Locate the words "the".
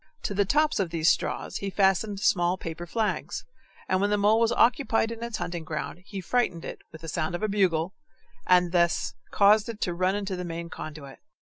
0.33-0.45, 4.09-4.17, 7.01-7.07, 10.35-10.43